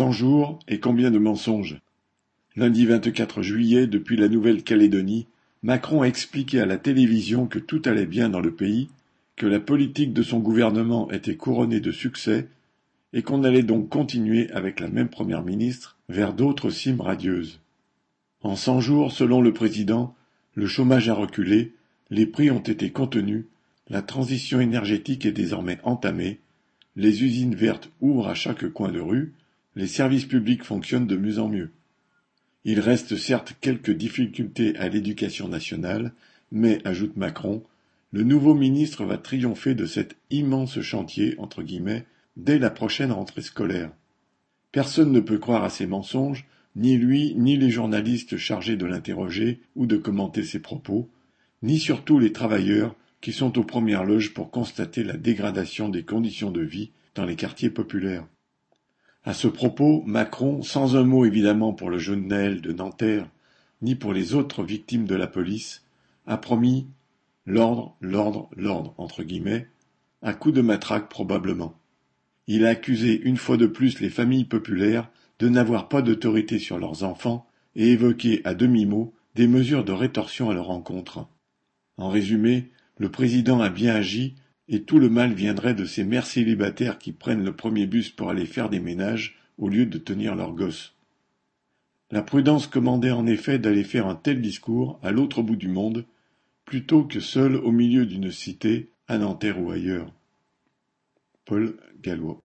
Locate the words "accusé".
72.70-73.20